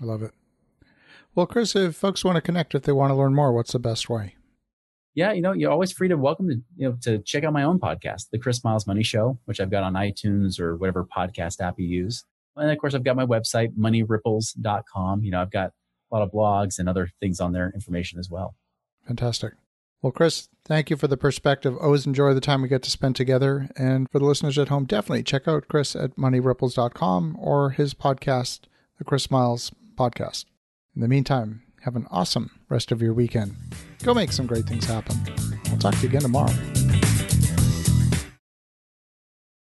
I 0.00 0.04
love 0.04 0.22
it. 0.22 0.32
Well, 1.34 1.46
Chris, 1.46 1.76
if 1.76 1.96
folks 1.96 2.24
want 2.24 2.36
to 2.36 2.40
connect, 2.40 2.74
if 2.74 2.82
they 2.82 2.92
want 2.92 3.10
to 3.10 3.14
learn 3.14 3.34
more, 3.34 3.52
what's 3.52 3.72
the 3.72 3.78
best 3.78 4.08
way? 4.08 4.34
yeah, 5.18 5.32
you 5.32 5.42
know, 5.42 5.52
you're 5.52 5.72
always 5.72 5.90
free 5.90 6.06
to 6.06 6.16
welcome 6.16 6.48
to, 6.48 6.54
you 6.76 6.88
know, 6.88 6.96
to 7.02 7.18
check 7.18 7.42
out 7.42 7.52
my 7.52 7.64
own 7.64 7.80
podcast, 7.80 8.30
The 8.30 8.38
Chris 8.38 8.62
Miles 8.62 8.86
Money 8.86 9.02
Show, 9.02 9.36
which 9.46 9.60
I've 9.60 9.68
got 9.68 9.82
on 9.82 9.94
iTunes 9.94 10.60
or 10.60 10.76
whatever 10.76 11.04
podcast 11.04 11.60
app 11.60 11.74
you 11.76 11.88
use. 11.88 12.24
And 12.54 12.70
of 12.70 12.78
course, 12.78 12.94
I've 12.94 13.02
got 13.02 13.16
my 13.16 13.26
website, 13.26 13.76
moneyripples.com. 13.76 15.24
You 15.24 15.32
know, 15.32 15.40
I've 15.42 15.50
got 15.50 15.72
a 16.12 16.14
lot 16.14 16.22
of 16.22 16.30
blogs 16.30 16.78
and 16.78 16.88
other 16.88 17.10
things 17.18 17.40
on 17.40 17.50
there, 17.52 17.72
information 17.74 18.20
as 18.20 18.30
well. 18.30 18.54
Fantastic. 19.08 19.54
Well, 20.00 20.12
Chris, 20.12 20.48
thank 20.64 20.90
you 20.90 20.96
for 20.96 21.08
the 21.08 21.16
perspective. 21.16 21.76
Always 21.76 22.06
enjoy 22.06 22.32
the 22.32 22.40
time 22.40 22.62
we 22.62 22.68
get 22.68 22.82
to 22.84 22.90
spend 22.90 23.16
together. 23.16 23.68
And 23.76 24.08
for 24.10 24.18
the 24.20 24.24
listeners 24.24 24.58
at 24.58 24.68
home, 24.68 24.84
definitely 24.84 25.24
check 25.24 25.48
out 25.48 25.66
Chris 25.68 25.96
at 25.96 26.16
moneyripples.com 26.16 27.36
or 27.40 27.70
his 27.70 27.94
podcast, 27.94 28.60
the 28.98 29.04
Chris 29.04 29.30
Miles 29.30 29.72
podcast. 29.96 30.44
In 30.94 31.02
the 31.02 31.08
meantime, 31.08 31.62
have 31.82 31.96
an 31.96 32.06
awesome 32.10 32.50
rest 32.68 32.92
of 32.92 33.02
your 33.02 33.12
weekend. 33.12 33.56
Go 34.04 34.14
make 34.14 34.32
some 34.32 34.46
great 34.46 34.66
things 34.66 34.84
happen. 34.84 35.16
I'll 35.70 35.78
talk 35.78 35.94
to 35.94 36.02
you 36.02 36.08
again 36.08 36.22
tomorrow. 36.22 36.52